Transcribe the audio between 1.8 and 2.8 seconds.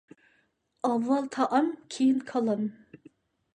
كېيىن كالام.